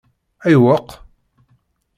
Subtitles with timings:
[0.45, 0.87] Ayweq?